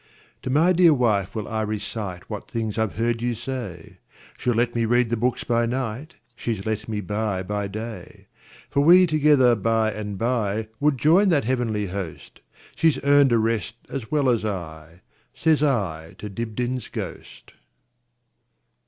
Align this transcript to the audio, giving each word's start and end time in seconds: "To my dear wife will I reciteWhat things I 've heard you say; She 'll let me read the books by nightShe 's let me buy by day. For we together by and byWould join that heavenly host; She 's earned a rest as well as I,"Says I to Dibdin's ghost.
"To 0.41 0.49
my 0.49 0.73
dear 0.73 0.95
wife 0.95 1.35
will 1.35 1.47
I 1.47 1.63
reciteWhat 1.63 2.47
things 2.47 2.79
I 2.79 2.87
've 2.87 2.95
heard 2.95 3.21
you 3.21 3.35
say; 3.35 3.99
She 4.35 4.49
'll 4.49 4.55
let 4.55 4.73
me 4.73 4.85
read 4.85 5.11
the 5.11 5.15
books 5.15 5.43
by 5.43 5.67
nightShe 5.67 6.15
's 6.57 6.65
let 6.65 6.89
me 6.89 7.01
buy 7.01 7.43
by 7.43 7.67
day. 7.67 8.25
For 8.71 8.81
we 8.81 9.05
together 9.05 9.53
by 9.55 9.91
and 9.91 10.17
byWould 10.17 10.95
join 10.95 11.29
that 11.29 11.43
heavenly 11.45 11.85
host; 11.85 12.39
She 12.75 12.89
's 12.89 12.99
earned 13.03 13.31
a 13.31 13.37
rest 13.37 13.75
as 13.89 14.09
well 14.09 14.27
as 14.31 14.43
I,"Says 14.43 15.61
I 15.61 16.15
to 16.17 16.29
Dibdin's 16.31 16.89
ghost. 16.89 17.53